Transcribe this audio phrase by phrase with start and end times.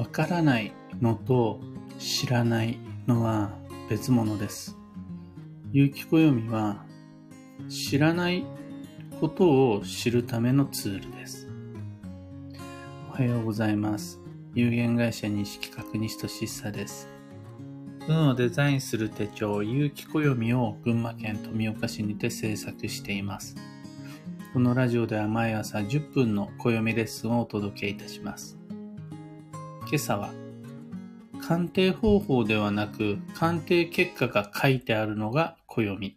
[0.00, 0.72] わからない
[1.02, 1.60] のと
[1.98, 3.50] 知らないのは
[3.90, 4.78] 別物です。
[5.72, 6.86] 有機暦は
[7.68, 8.46] 知らない
[9.20, 11.48] ことを知るためのツールです。
[13.10, 14.18] おはようございます。
[14.54, 17.06] 有限会社西企画西俊久です。
[18.08, 23.54] 運をデザインする手帳、有機暦を群馬県富岡市にて制作しています。
[24.54, 28.59] このラジオでは毎朝10分の暦レッスンをお届けいたします。
[29.90, 30.30] 今朝は、
[31.42, 36.16] 鑑定方法ではなく、鑑定結果が書いてあるのが暦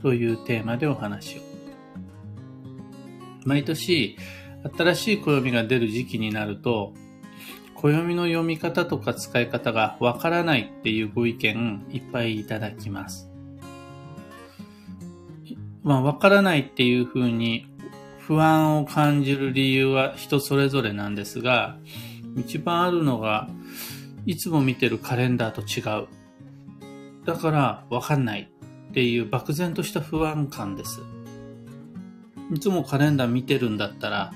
[0.00, 1.42] というテーマでお話を。
[3.44, 4.16] 毎年、
[4.78, 6.94] 新しい暦が出る時期になると、
[7.74, 13.30] 暦の読み方とか使い方がわからないっていうご意見いっぱいいただきます。
[15.82, 17.66] まあ、わからないっていうふうに
[18.20, 21.76] 不安を感じる理由は人それぞれなんですが、
[22.36, 23.48] 一番あるのが、
[24.26, 26.08] いつも見てるカレンダーと違う。
[27.24, 28.50] だからわかんない
[28.90, 31.00] っていう漠然とした不安感です。
[32.54, 34.32] いつもカレンダー見てるんだったら、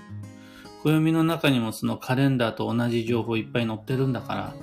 [0.83, 4.55] 暦の中にもそのカレンダーと同じ情報いっぱい載ってるんだから、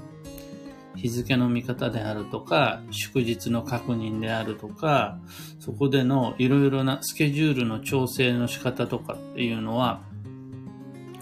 [0.95, 5.19] 日付の見方であるとか、祝日の確認であるとか、
[5.59, 10.01] そこでのいろいろなスケジュールの調整の仕方とかっていうのは、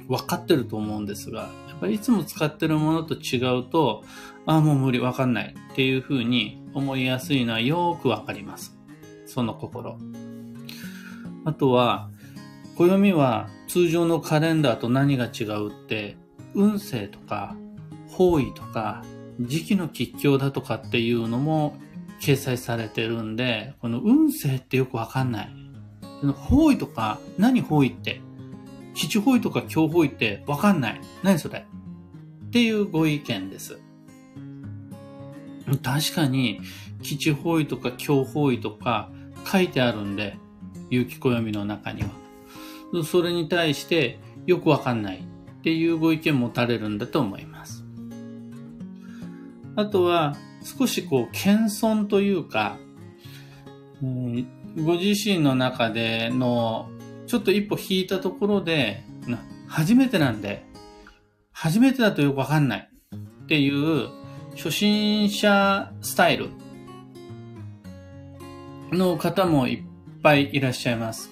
[0.08, 1.50] 分かってると思うんですが、
[1.90, 4.04] いつも使ってるものと違うと、
[4.46, 8.78] ああ、もう無理、分かんないっていうふうに思いやすいのはよくわかります。
[9.26, 9.98] その心。
[11.44, 12.10] あとは、
[12.78, 16.18] 暦は通常のカレンダーと何が違うって、
[16.54, 17.56] 運勢とか、
[18.10, 19.04] 方位とか、
[19.40, 21.78] 時期の吉凶だとかっていうのも
[22.22, 25.50] 掲載されてるんで、この運勢ってよくわかんない。
[26.34, 28.22] 方位とか、何方位って
[28.96, 31.02] 吉方位とか強方位ってわかんない。
[31.22, 31.60] 何それ？
[32.48, 33.80] っていうご意見です。
[35.84, 36.62] 確かに、
[37.02, 39.12] 吉方位とか強方位とか
[39.46, 40.38] 書いてあるんで、
[40.90, 42.10] 有機暦の中には。
[43.04, 47.84] それに対してよくわかんないっていうご意見持たれるんだと思います。
[49.76, 52.78] あとは、少しこう、謙遜というか、
[54.02, 54.48] うん
[54.78, 56.90] ご自身の中での、
[57.28, 59.04] ちょっと一歩引いたところで、
[59.68, 60.64] 初めてなんで、
[61.52, 64.10] 初めてだとよくわかんないっていう、
[64.56, 66.50] 初心者スタイル
[68.92, 69.84] の方もいっ
[70.22, 71.32] ぱいいらっしゃいます。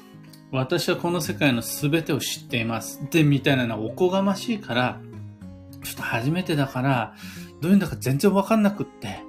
[0.52, 3.00] 私はこの世界の全てを知っています。
[3.10, 5.00] で、みたいなのはおこがましいから、
[5.84, 7.16] ちょっと初めてだから、
[7.62, 9.24] どういうんだか全然わかんなくって、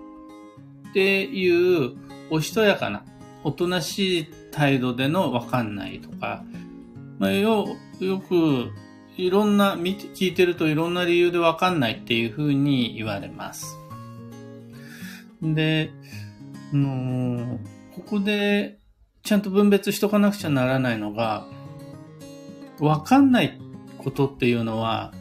[0.91, 1.93] っていう、
[2.31, 3.05] おしとやかな、
[3.43, 6.45] おとなしい態度でのわかんないとか、
[7.19, 8.73] まあ、よ、よく、
[9.17, 13.79] いろんな、聞いてるといろんな理由でわかんないっていうふうに言われます。
[15.41, 15.93] で、
[16.73, 17.59] あの
[17.95, 18.79] ここで、
[19.23, 21.47] ちゃんと分別しとかなくちゃならないのが、
[22.81, 23.59] わかんない
[23.99, 25.13] ことっていうのは、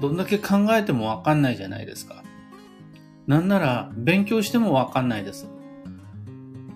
[0.00, 2.24] どんだけ考えてもわかんないじゃないですか。
[3.26, 5.46] なんなら、勉強してもわかんないです。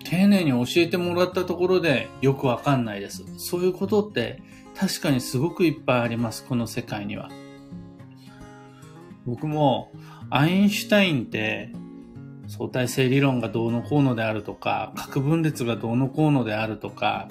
[0.05, 3.23] 丁寧に教えてもらったところでよくわかんないです。
[3.37, 4.41] そういうことって
[4.75, 7.29] 確かにすごくいっぱいあります、この世界には。
[9.25, 9.91] 僕も、
[10.29, 11.71] アインシュタインって、
[12.47, 17.29] 相対性理論がどうのこうのであるとか、核分裂がどうのこうのであるとか、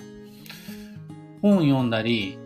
[1.43, 2.39] 本読んだり、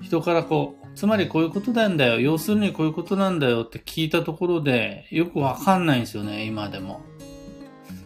[0.00, 7.00] 人からこう、つまりこういうことなんだよ、要するにこういうことなんだよって聞いたところで、よくわかんないんですよね、今でも。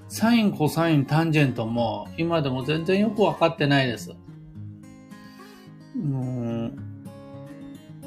[0.08, 4.14] サイン、コサイン、タンジェントも、今でも全然よくわかってないです。
[5.94, 6.72] もう、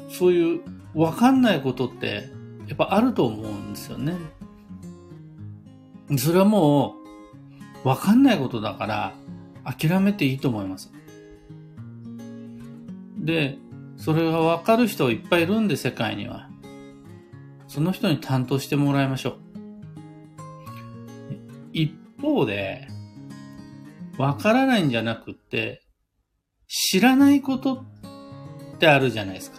[0.08, 0.60] そういう、
[0.94, 2.28] わかんないことって、
[2.66, 4.16] やっぱあると思うんですよね。
[6.18, 6.96] それはも
[7.84, 9.14] う、わかんないことだから、
[9.64, 10.92] 諦めていいと思います。
[13.16, 13.58] で、
[13.96, 16.48] それがわかる人いっぱいいるんで、世界には。
[17.68, 19.41] その人に担当してもらいましょう。
[22.32, 22.88] 方で、
[24.18, 25.82] わからないんじゃなくって、
[26.66, 27.84] 知らないこと
[28.74, 29.58] ってあるじゃないですか。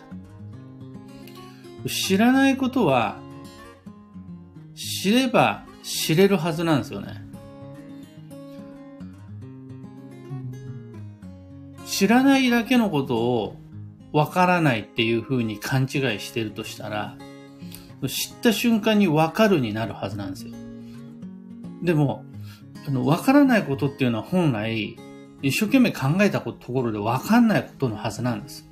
[1.87, 3.19] 知らないことは、
[4.75, 7.21] 知れば知れるはずなんですよね。
[11.85, 13.55] 知らないだけのことを
[14.11, 15.89] わからないっていうふうに勘違い
[16.19, 17.17] してるとしたら、
[18.07, 20.53] 知った瞬間にわかるになるはずなんですよ。
[21.83, 22.25] でも、
[22.87, 24.97] あの、わからないことっていうのは本来、
[25.41, 28.65] 一生懸命考えたところでわかんないことのはずなんです。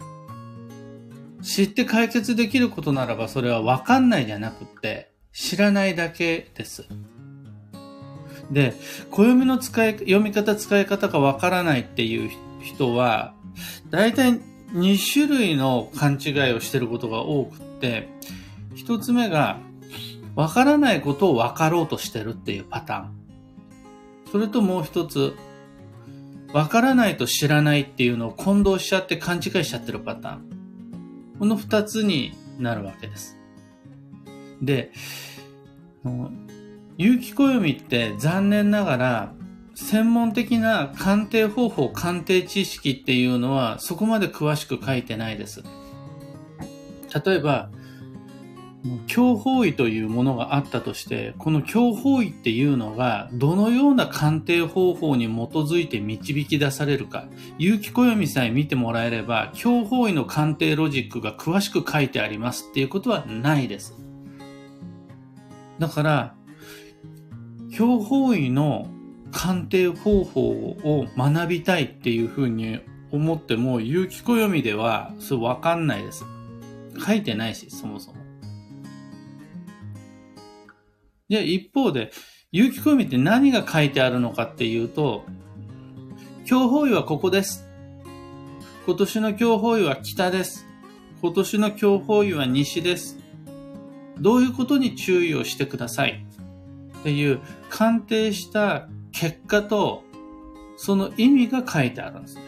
[1.41, 6.85] 知って解決できることならばそれはわかんないじゃなくて知らないだけです。
[8.51, 8.73] で、
[9.11, 12.29] 暦の使い、読み方使い方がわからないっていう
[12.61, 13.33] 人は、
[13.89, 14.39] 大体
[14.73, 18.09] 2種類の勘違いをしてることが多くって、
[18.75, 19.59] 一つ目が、
[20.35, 23.20] わからないことを分かろうとしてるっていうパターン。
[24.31, 25.35] それともう一つ、
[26.53, 31.35] わからないと知らないっていうのを混同しちゃって勘違いしちゃってるパターン。
[31.39, 33.37] この二つになるわけです。
[34.61, 34.91] で、
[36.97, 39.33] 有機暦って残念ながら
[39.75, 45.63] 専門的な鑑定方法、鑑定知識っていうのはそこまで詳しく書いてないです。
[47.25, 47.69] 例えば、
[49.05, 57.27] 強法医というものがあったとして、この強法医っていうのが、どのような鑑定方法に基づいて導き出されるか、
[57.59, 63.95] 有機暦さえ見てもらえれば、強法医の鑑定ロジックが詳しく書いてありますっていうことはないです。
[65.77, 66.35] だから、
[67.71, 68.87] 強法医の
[69.31, 72.79] 鑑定方法を学びたいっていうふうに
[73.11, 76.25] 思っても、有機暦では、それわかんないです。
[77.05, 78.20] 書いてないし、そもそも。
[81.31, 82.11] で、一方で、
[82.51, 85.23] 有機暦って何が書いてあるのかっていうと、
[86.43, 87.65] 強法医はここです。
[88.85, 90.67] 今年の強法医は北です。
[91.21, 93.17] 今年の強法医は西です。
[94.19, 96.25] どういうことに注意をしてください
[96.99, 97.39] っていう
[97.69, 100.03] 鑑定した結果と
[100.75, 102.41] その意味が書いてあるんですね。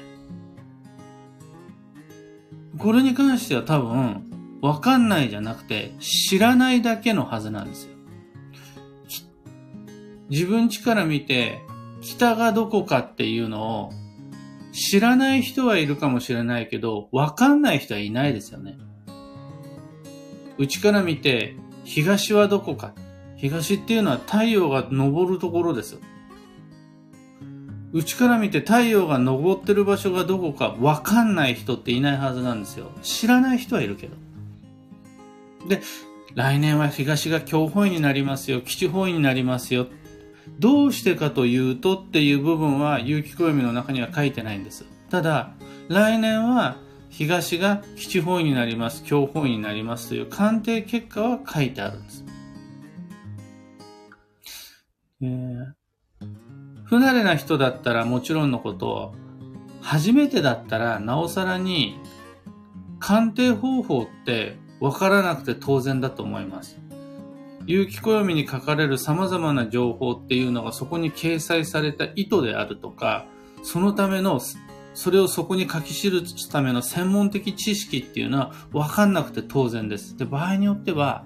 [2.77, 7.92] これに関しては多分わかんないじゃなくて知らないだけのはずなんですよ。
[10.33, 11.61] 自分家から見て、
[12.01, 13.89] 北がどこかっていうのを
[14.71, 18.75] 知らない人はいるかもしれないけど、わかんない人はいないですよね。
[20.57, 22.95] うちから見て、東はどこか。
[23.35, 25.99] 東っていうのは太陽が昇るところです。
[27.91, 32.89] うちから見て太陽が昇ってる場所がどこかわかんない人っていないはずなんですよ。
[33.03, 34.15] 知らない人はいるけど。
[35.69, 35.79] で、
[36.33, 38.61] 来年は東が強方位になりますよ。
[38.61, 39.85] 基地方位になりますよ。
[40.59, 44.85] どうしてかというとっていう部分は有機暦の中には書いてないんです。
[45.09, 45.53] ただ、
[45.89, 46.77] 来年は
[47.09, 52.25] 東が基地方位になります、強方位になりますという鑑定結果は書いてあるんです。
[55.21, 55.73] えー、
[56.85, 59.15] 不慣れな人だったらもちろんのこと、
[59.81, 61.99] 初めてだったらなおさらに
[62.99, 66.79] 鑑定方法ってわからなくて当然だと思います。
[67.65, 73.25] 有機暦に書かれる様々な情報っていうのがそこに掲載された意図であるとか、
[73.63, 74.41] そのための、
[74.93, 80.17] それをそこに書き記すための専門的知識っていうのは分かんなくて当然です。
[80.17, 81.25] で、場合によっては、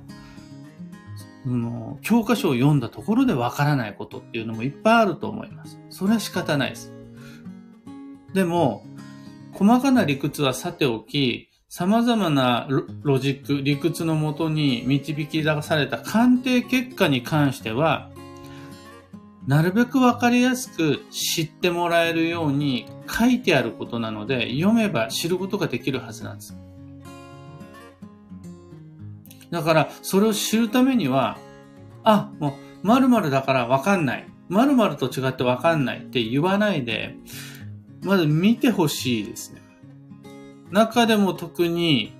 [1.43, 5.79] その教科書を読んだところで分からないことっていうのもいっぱいあると思います。
[5.89, 6.93] それは仕方ないです。
[8.33, 8.83] でも、
[9.53, 12.65] 細かな理屈はさておき、様々な
[13.03, 18.09] ロジック、理屈のもとに導き出された鑑定結果に関しては、
[19.45, 26.57] なるべくわかりやすく知ってもらえるように書いてあることなので、読めば知ることができるはずなんです。
[29.51, 31.37] だから、それを知るためには、
[32.03, 34.27] あ、もう、〇〇だからわかんない。
[34.47, 37.15] 〇〇と違ってわかんないって言わないで、
[38.03, 39.66] まず見てほしいですね。
[40.71, 42.13] 中でも特に、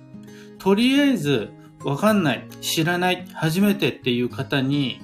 [0.58, 1.50] とりあえず、
[1.84, 5.00] わかんない、知らない、初めてっていう方に、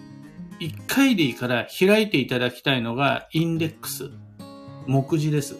[0.60, 4.10] 一回でいいから開いていただきたいのが、インデックス。
[4.86, 5.56] 目次です。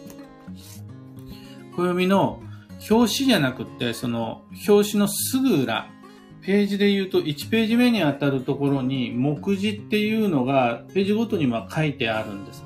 [1.75, 2.41] 暦の
[2.89, 5.89] 表紙じゃなくて、その表紙のすぐ裏、
[6.41, 12.63] ページで言うと1ページ目にあたるところに目次っていうのがページごとにま書いてあるんです。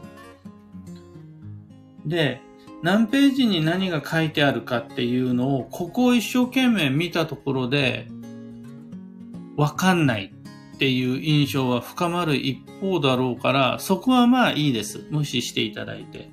[2.06, 2.42] で、
[2.82, 8.08] 何ページに何が書いてあるかっていうのを、ここを一生懸命見たところで、
[9.58, 10.34] わかんない
[10.76, 15.06] っていう印象は深まる一方だろうから、そこはまあいいです。
[15.10, 16.30] 無視していただいて。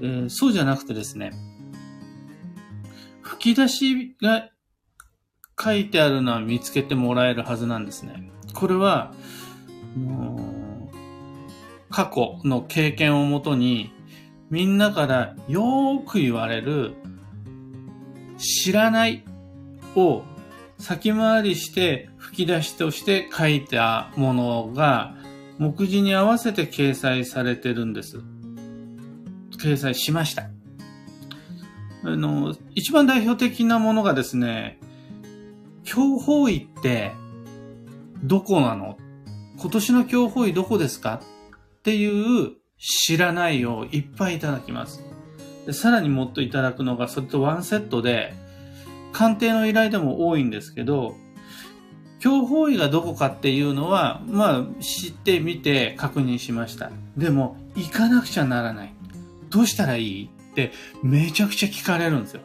[0.00, 1.32] えー、そうじゃなくてですね、
[3.20, 4.50] 吹き出しが
[5.60, 8.30] 書いてあるのは見つけてもらえるはずなんですね。
[8.54, 9.12] これは、
[11.90, 13.92] 過去の経験をもとに
[14.50, 16.94] みんなからよーく言われる
[18.38, 19.24] 知らない
[19.94, 20.22] を
[20.78, 25.14] 先回りして吹き出しとして書いたものが
[25.58, 28.20] 目次に合わせて掲載されてるんです。
[29.58, 30.50] 掲載しました。
[32.04, 34.78] あの、一番代表的なものがですね、
[35.82, 37.12] 強法医って
[38.22, 38.98] どこなの？
[39.58, 41.20] 今年の強法医どこですか？
[41.80, 45.02] っていう知らないをいっぱいいただきます。
[45.66, 48.34] でさらにもっといただくのが、それとワンセットで、
[49.12, 51.16] 鑑定の依頼でも多いんですけど、
[52.20, 56.90] 強法医がどこかっていうのは、まあ、知ってみて確認しました。
[57.16, 58.94] でも、行かなくちゃならない。
[59.50, 62.40] どうしたらいいってめちゃくちゃ聞かれるんですよ。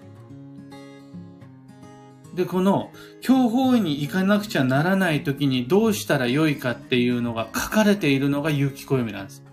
[2.36, 9.44] で、この、強法医に行かなくちゃならない時にどうしたらよいかっていうのが書かれているのが有機暦なんです。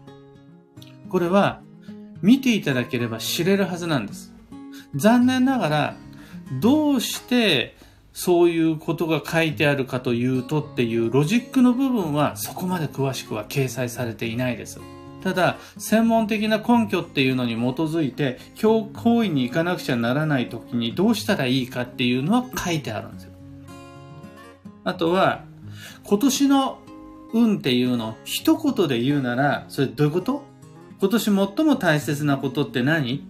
[1.11, 1.61] これは、
[2.23, 4.33] 見ていただければ知れるはずなんです。
[4.95, 5.97] 残念ながら、
[6.61, 7.77] どうして
[8.13, 14.81] そういうことが書いてあるかというとっていうロジックの部分はそこまで詳しくは掲載されていないです。
[15.23, 23.33] ただ、専門的な根拠っていうのに基づいて、教行為に行かなくちゃならない時にどうしたらいいかっていうのは書いてあるんですよ。
[24.85, 25.45] あとは、
[26.05, 26.79] 今年の
[27.33, 30.50] 運っていうのを一言で言うなら、それどういうこと？
[31.01, 33.27] 今年最も大切なことって何？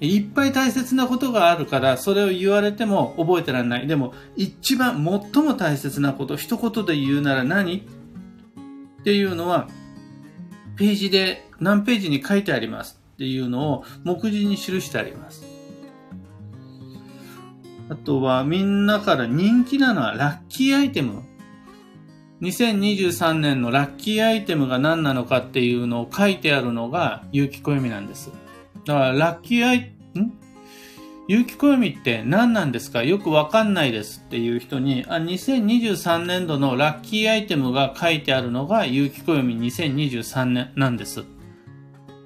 [0.00, 3.86] いっぱい大切なことがあるから、それを言われても覚えてらんない。
[3.86, 4.96] でも、一番
[5.32, 7.78] 最も大切なこと、一言で言うなら何？
[7.78, 9.68] っていうのは、
[10.76, 15.44] ページで何ページに書いてありますっていうのを目次に記してあります。
[17.88, 21.22] あとはみんなから人気なのはラッキーアイテム。
[22.44, 28.30] 2023年のラッキーアイテムが何なのかっていうのを書いてあるのが有機暦なんです。
[28.84, 29.90] だからラッキーアイ
[31.26, 33.02] 有機暦って何なんですか？
[33.02, 41.20] よくわかんないですっていう人に、あ、2023年度のラッキーアイテムが書いてあるのが有機暦2023年なんです。
[41.20, 41.24] っ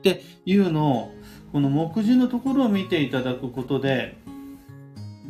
[0.03, 1.15] ていうのを、
[1.53, 4.19] この目次のところを見ていただくことで、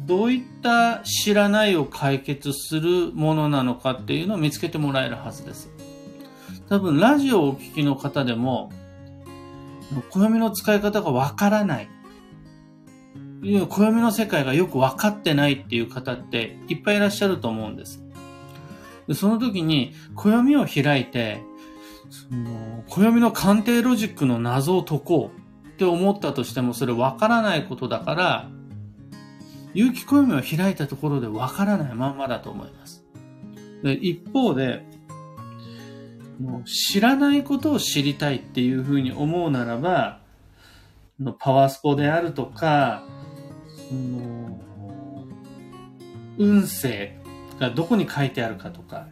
[0.08, 5.70] どういった知らないを解決するものなのかっていうのを見つけてもらえるはずです。
[6.70, 8.72] 多分、ラジオをお聞きの方でも、
[10.10, 11.88] 暦の使い方がわからない。
[13.42, 18.02] いう暦の世界がよく分かってないっていう方っていっぱいいらっしゃると思うんです。
[19.06, 21.42] でその時に暦を開いて、
[22.10, 28.50] その暦の鑑定ロジックの謎を解こうって思ったとしてもそれ分からないことだから、
[29.75, 33.04] 有機暦を開いたところで分からないまんまだと思います。
[33.82, 34.84] で一方で、
[36.40, 40.20] もう知らないことを知りたいっていうふうに思うならば、
[41.20, 43.04] のパワースポであるとか、
[43.88, 44.58] その、
[46.38, 47.18] 運勢
[47.58, 49.08] がどこに書いてあるかとか、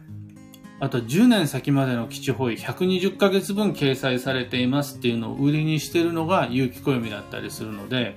[0.79, 8.15] あと10年先までの基地方位120ヶ月分掲載されていますっていうのを売りにしてるのが有機暦だったりするので、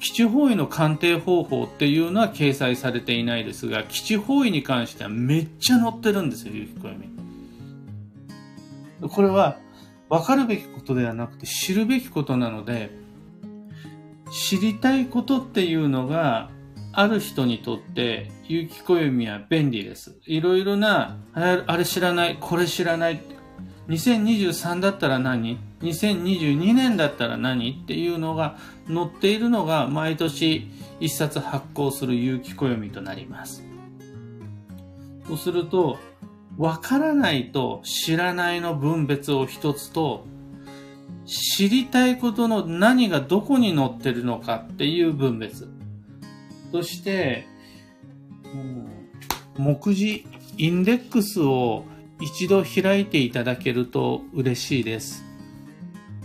[0.00, 6.96] 基地方位の鑑定方法っていうのは掲載されていないですが、基地方位に関してはめっちゃ載ってるんですよ、有機暦。
[9.08, 9.58] これは
[10.08, 12.90] 分かるべきことではなくて知るべきことなので、
[14.32, 16.50] 知りたいことっていうのが
[16.92, 20.18] ある人にとって有機暦は便利です。
[20.26, 23.20] いろいろな、あれ知らない、これ知らない。
[23.88, 28.56] 2023だったら何 ?2022 年だったら何っていうのが
[28.88, 33.62] 載っているのが毎年一冊発行する有機暦となります。
[35.26, 35.98] そうすると、
[36.58, 40.24] わからないと知らないの分別を一つと
[41.26, 45.68] 知りたいことの何がどこに載ってるのかっていう分別。
[46.72, 47.46] そして、
[49.58, 50.24] 目次、
[50.56, 51.84] インデックスを
[52.20, 55.24] 一度開いていただけると嬉しいです。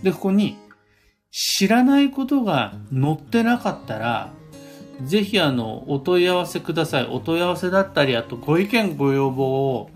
[0.03, 0.57] で、ここに
[1.31, 4.33] 知らないことが載ってなかったら、
[5.03, 7.05] ぜひあの、お問い合わせください。
[7.05, 9.89] お問い合わせだったり、あとご意見ご要望を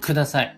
[0.00, 0.56] ください。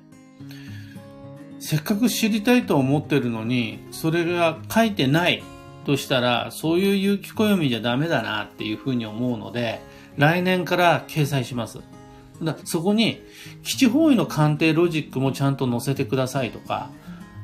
[1.60, 5.42] せっかく知りたいと思ってるのに、それが書いてない
[5.84, 9.80] としたら、そういう有機暦じゃダメだなっていうふうに思うので、
[10.16, 11.80] 来年から掲載します。
[12.44, 13.22] だそこに、
[13.62, 16.90] 基地方位の鑑定ロジックもちゃんと載せてくださいとか、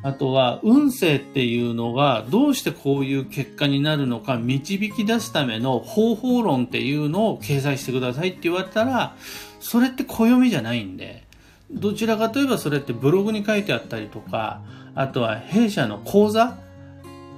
[0.03, 9.17] あとは、運勢っていうのがどうしてこういう結果になるのか導き出すための方法論っていうのを掲載してくださいって言われたら、
[9.61, 11.25] それって暦じゃないんで、
[11.71, 14.63] どちらかといえばそれってブログに書いてあったりとか、
[14.95, 16.57] あとは弊社の講座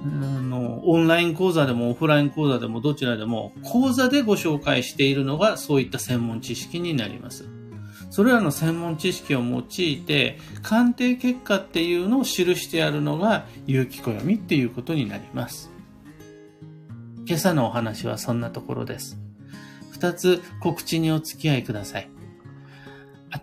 [0.05, 7.47] のオンライン講座でもオフライン講座でもどちらでも講座でご紹介しているのがそういった専門知識になります。
[8.09, 15.71] それらの専門知識を用いて鑑定結果っていうのを記してあるのが有機暦っていうことになります。
[17.25, 19.17] 今朝のお話はそんなところです。
[19.91, 22.09] 二つ告知にお付き合いください。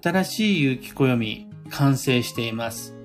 [0.02, 2.97] 新しい有機暦完成しています。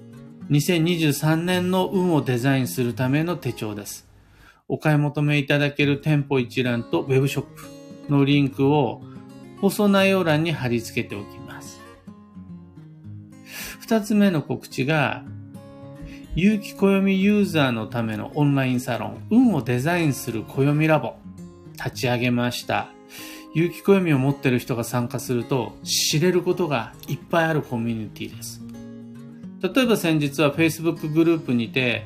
[0.50, 4.08] 2023年の運をデザインするための手帳です。
[4.68, 9.02] お買い求めいただける店舗一覧とウェブショップのリンクを
[9.62, 11.80] 放送内容欄に貼り付けておきます。
[13.80, 15.24] 二つ目の告知が、
[16.36, 21.14] 有機暦ユーザーのためのオンラインサロン、運をデザインする暦ラボ、
[21.74, 22.90] 立ち上げました。
[23.54, 28.62] 有機暦を持ってる人が参加すると知れることがいっぱいあるコミュニティです。
[29.63, 32.05] 例えば先日は Facebook グループにて、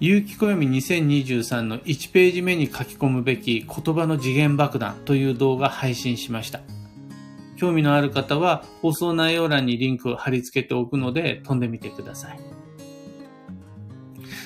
[0.00, 6.60] 有機暦2023の1ページ目に書き込むべき言葉の次元爆弾という動画配信しました。
[7.58, 12.40] 興味のある方は放送内容欄にリンクを貼り付けておくので飛んでみてください。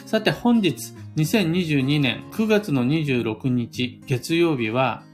[0.06, 5.04] さて本日2022年9月の26日月曜日は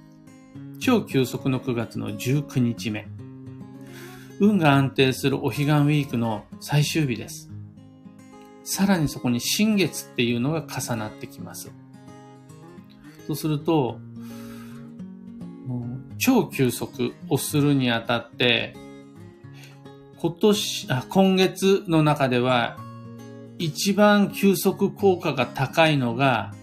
[0.81, 3.07] 超急速の9月の19日目。
[4.41, 7.51] 運が安定するお彼岸ウィークの最終日です。
[8.65, 11.71] さらにそこに新月っていうのが重なってきます。
[13.27, 13.99] そうすると、
[16.19, 18.75] 超急速をするにあたって、
[20.21, 22.77] 今年、あ、今月の中では
[23.59, 26.55] 一番急速効果が高いのが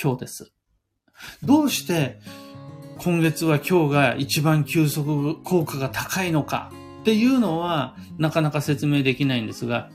[0.00, 0.52] 今日です。
[1.42, 2.20] どうして
[3.02, 9.88] 今月は今日が一番急速効果が高いのかっていうのはなかなか説明できないんですが、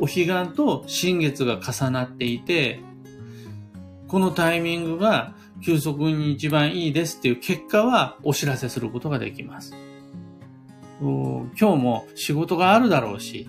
[0.00, 2.80] お彼岸と新月が重なっていて、
[4.08, 9.76] このタイミングが急速に一番いいですっていう結果はお知らせすることができます。
[11.00, 13.48] 今日も仕事があるだろうし、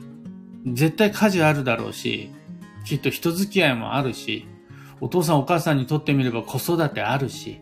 [0.67, 2.29] 絶対家事あるだろうし、
[2.85, 4.45] きっと人付き合いもあるし、
[4.99, 7.61] お父さんお母さんにとってみれば子育てあるし、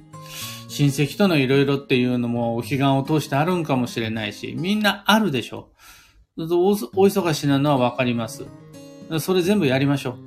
[0.69, 5.71] 親戚とのいろいろっていうのもお彼岸を通してあるんかもしれないし、みんなあるでしょ。
[6.37, 8.45] お忙しなのはわかります。
[9.19, 10.17] それ全部やりましょう。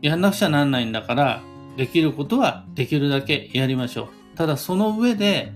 [0.00, 1.42] やんなくちゃなんないんだから、
[1.76, 4.36] できることはできるだけやりましょう。
[4.36, 5.52] ただその上で、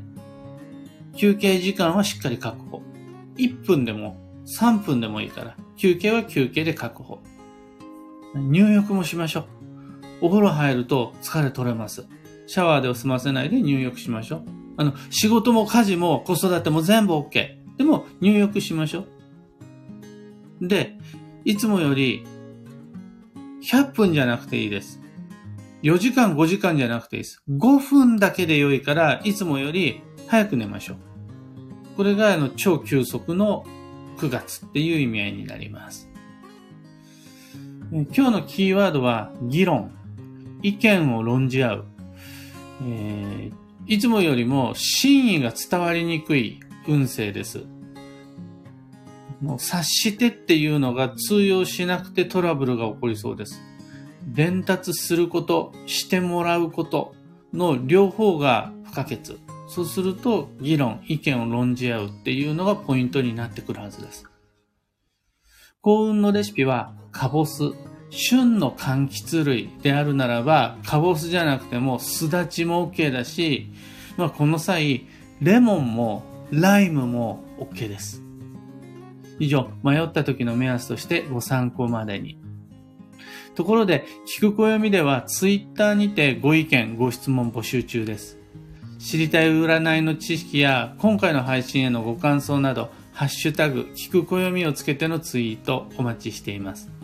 [1.16, 2.82] 休憩時間はしっかり確保。
[3.36, 7.22] 1分でも3分でもいいから、休憩は休憩で確保。
[8.34, 9.46] 入浴もしましょう。
[10.26, 12.06] お風呂入ると疲れ取れます。
[12.50, 14.42] シャワーで済ませないで入浴しましょう。
[14.76, 17.30] あの、仕事も家事も子育ても全部 OK。
[17.78, 19.04] でも入浴しましょ
[20.60, 20.66] う。
[20.66, 20.98] で、
[21.44, 22.26] いつもより
[23.62, 25.00] 100分じゃなくていいです。
[25.84, 27.40] 4時間5時間じゃなくていいです。
[27.48, 30.96] 5分だけで良いから、いつもより早く寝ましょう。
[31.96, 33.64] これがあの超急速の
[34.18, 36.10] 9月っていう意味合いになります。
[37.92, 39.92] 今日のキーワードは議論。
[40.62, 41.84] 意見を論じ合う。
[42.82, 43.52] えー、
[43.86, 47.64] いつもよりも真意が伝わりにくい運勢です。
[49.40, 53.60] もう察してっていうのが通用しなくてトラブルが起こりそうです。
[54.26, 57.14] 伝達すること、してもらうこと
[57.52, 59.18] の両方が不可欠。
[59.68, 64.26] そうすると議論、意見を論じ合うっていうのがポイントになってくるはずです。
[65.80, 67.72] 幸運のレシピはカボス、
[68.10, 73.72] 旬の柑橘類であるならば、カボスじゃなくても、すだちも OK だし、
[74.16, 75.06] まあ、この際、
[75.40, 78.22] レモンもライムも OK です。
[79.38, 82.38] 以上、迷った時の目安としてご参考までに。
[83.54, 88.38] ところで、聞く暦では Twitter にてご意見、ご質問募集中です。
[88.98, 96.99] 知りたい占いの知識や今回の配信へのご感想など、ハッシュタグ、聞く暦をつけてのツイートお待ちしています。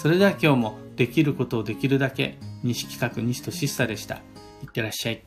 [0.00, 4.18] それでは今日もできることをできるだけ西企画西しさでした。
[4.62, 5.24] いってらっしゃい。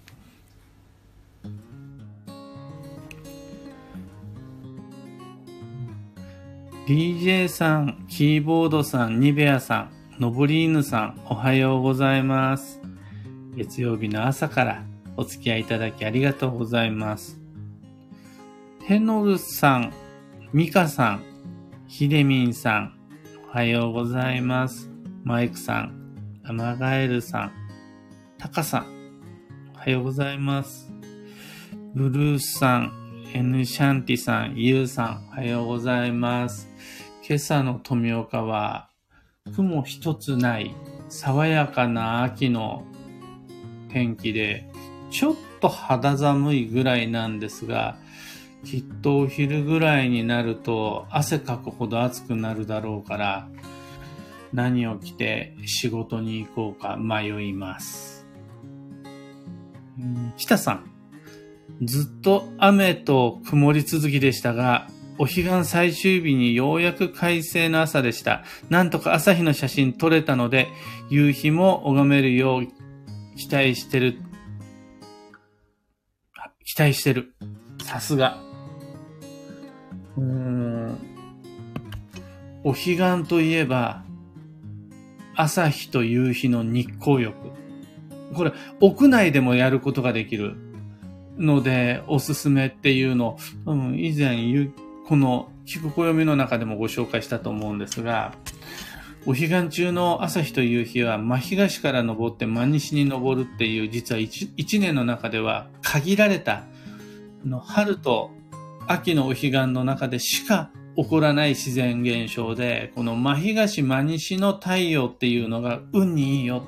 [6.87, 12.79] DJ さん、キーボードさん、ニベアさん、ノブリーヌさん、おはようございます。
[13.57, 14.85] 月曜日の朝から
[15.17, 17.41] お付き合いいただきありがとうございます。
[18.85, 19.91] ヘノルさん、
[20.53, 21.23] ミカさん、
[21.89, 23.00] ヒデミンさん、
[23.53, 24.89] おはようございます。
[25.25, 27.51] マイクさん、アマガエルさん、
[28.37, 28.85] タカさん、
[29.75, 30.89] おはようございます。
[31.93, 32.93] ブルースさん、
[33.33, 36.69] エヌシャンティさん、ユウさん、おはようございます。
[37.27, 38.87] 今朝の富岡は、
[39.53, 40.73] 雲一つない
[41.09, 42.85] 爽やかな秋の
[43.89, 44.65] 天気で、
[45.09, 47.97] ちょっと肌寒いぐらいなんですが、
[48.63, 53.47] きっとお昼ぐらいになると汗かくほど暑くなるだろうから、
[54.53, 58.27] 何を着て仕事に行こうか迷います。
[60.37, 60.91] 北さん。
[61.83, 68.43] ずっと雨と曇り続きでしたが、お彼岸最終日にようやく快晴の朝でした。
[68.69, 70.67] なんとか朝日の写真撮れたので、
[71.09, 72.67] 夕日も拝めるよう
[73.37, 74.17] 期待してる。
[76.65, 77.33] 期待してる。
[77.83, 78.50] さすが。
[80.17, 80.97] うん。
[82.63, 84.03] お彼岸といえば、
[85.35, 87.35] 朝日と夕日の日光浴。
[88.33, 90.55] これ、屋内でもやることができる
[91.37, 94.69] ので、おすすめっていうのを、うん、以前、
[95.07, 98.33] この、聞く暦の中でもご紹介したと思うんですが、
[99.25, 106.63] お彼岸中の朝日と夕日は真東から昇って真西に昇るっていう、実は一一年の中では限られた、
[107.45, 108.31] の春と
[108.91, 116.63] 秋のお彼岸の中でしか起こらない自然現象で、この真東真西の太陽っていうのが運にいいよ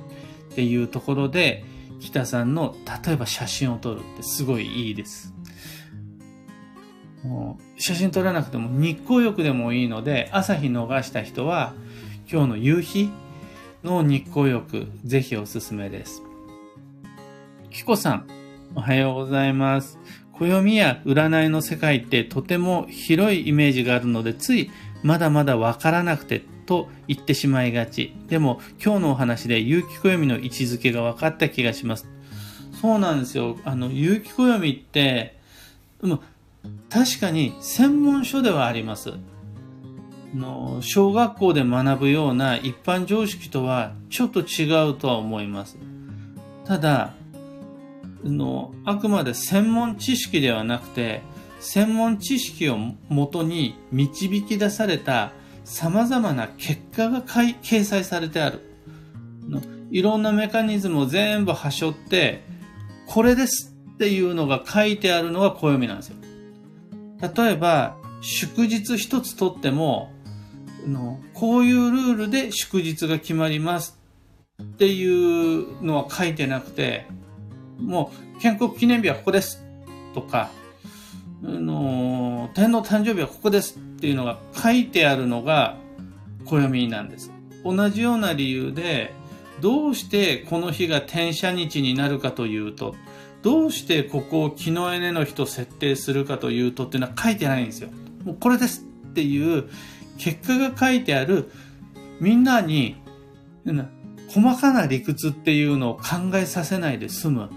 [0.51, 1.65] っていうところで、
[1.99, 5.33] 北さんの例えば写真を撮るってすごいいいです。
[7.23, 11.73] もう写真撮らなくても日光浴でもいいので、朝日逃した人は
[12.31, 13.09] 今日の夕日
[13.83, 16.23] の日光浴、ぜひおすすめです。
[17.69, 18.27] キコさん、
[18.75, 19.99] おはようございます。
[20.33, 24.71] 暦や占いの世界ってとても広いイメージがあるので、つい
[25.03, 28.15] まだまだわからなくてと言ってしまいがち。
[28.27, 32.07] でも今日のお話で有機暦の位置づけが分かった気がします。
[32.81, 33.57] そうなんですよ。
[33.63, 35.37] あの、有機暦って、
[36.89, 39.13] 確かに専門書ではあります。
[40.35, 45.77] の小学校で学ぶような一般常識とはちょっと違うとは思います。
[46.65, 47.13] ただ、
[48.23, 51.21] のあくまで専門知識ではなくて、
[51.59, 55.31] 専門知識をもとに導き出された
[55.63, 58.61] 様々な結果が掲載されてある。
[59.91, 62.43] いろんなメカニズムを全部はしょって、
[63.07, 66.15] これですっていうのが書いてあるのが暦なんですよ。
[67.35, 70.11] 例えば、祝日一つとっても、
[70.87, 73.97] のこういうルールで祝日が決まります
[74.61, 77.05] っていうのは書いてなくて、
[77.83, 79.63] もう建国記念日はここです
[80.13, 80.49] とか、
[81.43, 85.77] あの天皇誕生日はここですっていうのが書いてあるのが
[86.45, 87.31] 暦なんです。
[87.63, 89.13] 同じような理由で、
[89.61, 92.95] どうしてこの日が転写日になるかというと、
[93.41, 97.89] どうしてここを木のエネの日と設定するかというとっていうのは書いてないんですよ。
[98.23, 99.69] もうこれですっていう
[100.17, 101.51] 結果が書いてある
[102.19, 102.95] みんなに
[104.27, 107.49] 細かな理屈っていうのを考えさせないで済む。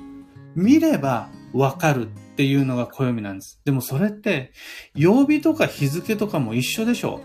[0.56, 3.60] 見ればわかるっていうのが暦なんです。
[3.64, 4.52] でもそれって、
[4.94, 7.20] 曜日とか日付とかも一緒でしょ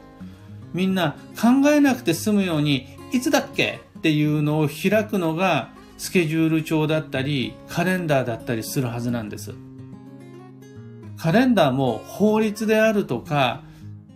[0.73, 9.53] みんな考えなくて済むように、いつだっけっていうのを開くのがスケジュール帳だったり、カレンダーだったりするはずなんです。
[11.17, 13.63] カレンダーも法律であるとか、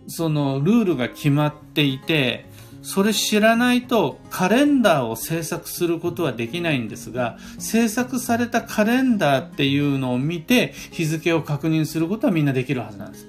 [0.08, 2.45] そのルールが決まっていて、
[2.86, 13.26] それ知らないとカレンダーを制作することはできないんですが、制作されたカレンダーっていうのを見て日付を確認することはみんなできるはずなんです。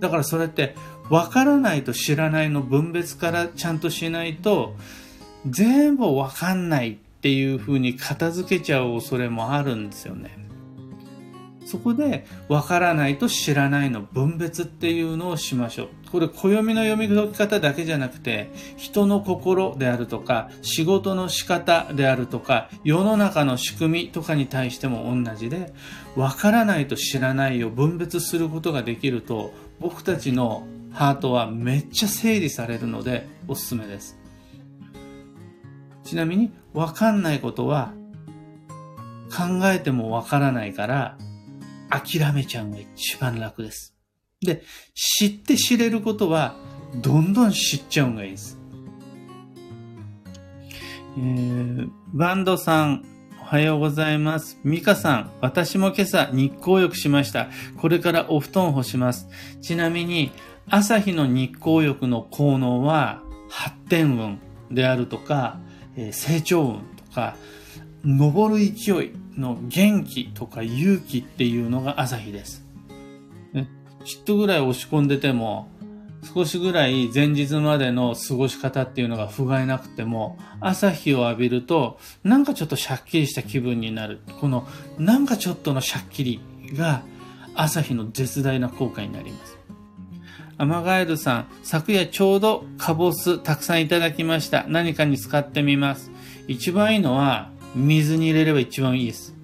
[0.00, 0.74] だからそれって
[1.10, 4.74] 分からないと知らないの分別からちゃんとしないと
[5.46, 10.45] 全部分かんないっていうふうに片付けちゃう恐れもあるんですよね。
[11.76, 15.88] そこで、わからないと知らないの分別っていうのをしましょう。
[16.10, 25.74] これ、暦の読み解き方だけじゃなくて、人の心であるとか、仕事の仕方であるとか、世の中の仕組みとかに対しても同じで、
[26.16, 34.18] わからないと知らないを分別することができると、僕たちのハートはめっちゃ整理されるので、おすすめです。
[36.04, 37.92] ちなみに、わかんないことは、
[39.36, 41.18] 考えてもわからないから、
[41.90, 43.94] 諦めちゃうのが一番楽です。
[44.40, 44.62] で、
[44.94, 46.56] 知って知れることは、
[46.94, 48.58] どんどん知っちゃうのがいいです。
[51.18, 53.04] えー、バンドさん、
[53.40, 54.58] おはようございます。
[54.64, 57.48] ミカさん、私も今朝日光浴しました。
[57.78, 59.28] これからお布団を干します。
[59.62, 60.32] ちなみに、
[60.68, 64.40] 朝日の日光浴の効能は、発展運
[64.74, 65.58] であるとか、
[65.96, 67.36] えー、成長運とか、
[68.04, 72.64] 登る勢いの元気とか勇気っていうのが朝日です。
[73.52, 73.68] ね、
[74.04, 75.68] ちっとぐらい押し込んでても、
[76.34, 84.20] 少しぐらい前日までの過ごし方っていうのが不甲斐なくても、朝日を浴びると、なんかちょっとシャッキリした気分になる。
[84.40, 84.66] この、
[84.98, 86.40] なんかちょっとのシャッキリ
[86.74, 87.02] が、
[87.54, 89.56] 朝日の絶大な効果になります。
[90.58, 94.64] アマガエルさん、昨夜ちょうどカボスたくさんいただきました。
[94.68, 96.10] 何かに使ってみます。
[96.48, 99.34] 一番いいのは、水に入れれば一番いいです。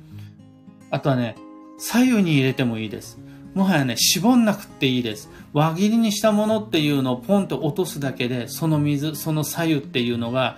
[0.90, 1.36] あとはね、
[1.78, 3.18] 左右に入れてもいいです。
[3.54, 5.30] もはやね、絞んなくていいです。
[5.52, 10.56] 輪切りにしたものっていうのをポンと落とすだけで、その水、その左右っていうのが、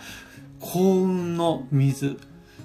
[0.60, 2.16] 幸運の水、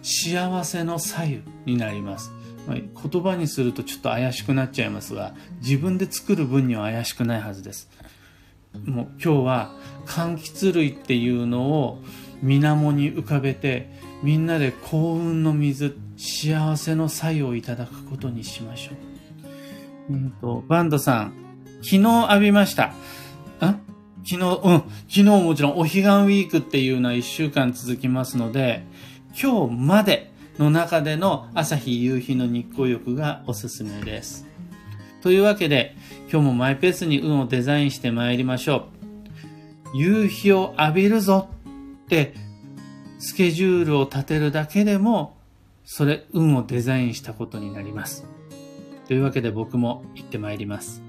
[0.04, 2.32] 幸せの左右になります。
[2.67, 7.89] 言葉にするとちょっと怪しくなっちゃいますが、自分で作る分には怪しくないはずです。
[8.86, 9.74] もう今日は
[10.06, 12.04] 柑橘類っていうのを
[12.43, 13.89] 水面に浮かべて、
[14.21, 18.91] みんなで幸運の水、幸せの左右をいただくことにしましょ
[20.10, 20.13] う。
[20.13, 21.34] うんと、バンドさん、
[21.82, 21.97] 昨日
[22.29, 22.93] 浴びました。
[23.62, 23.77] あ？
[24.25, 28.84] 昨日、うん、昨日もちろんお彼岸ウィークっていうのは一週間続きますので、
[29.41, 34.45] 今日までの中での朝日夕日の日光浴がおすすめです。
[35.21, 35.95] というわけで、
[36.32, 38.89] 今日もマイペースに運をデザインして参りましょ
[39.93, 39.97] う。
[39.97, 41.49] 夕日を浴びるぞ
[42.03, 42.36] って
[43.19, 45.38] スケジュールを立てるだけでも、
[45.84, 48.25] それ、運をデザインしたことになります。
[49.08, 51.09] というわけで僕も行ってまいります。